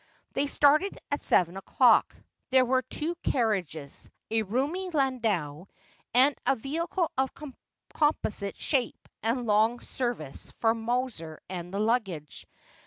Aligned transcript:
They 0.33 0.47
started 0.47 0.97
at 1.11 1.21
seven 1.21 1.57
o'clock. 1.57 2.15
There 2.49 2.65
were 2.65 2.81
two 2.81 3.13
carriages; 3.21 4.09
a 4.31 4.41
roomy 4.41 4.89
landau, 4.89 5.65
and 6.15 6.35
a 6.43 6.55
vehicle 6.55 7.11
of 7.19 7.35
composite 7.93 8.59
shape 8.59 9.07
and 9.21 9.45
long 9.45 9.79
service 9.79 10.49
for 10.49 10.73
Mowser 10.73 11.37
and 11.51 11.71
the 11.71 11.77
luggage. 11.79 12.47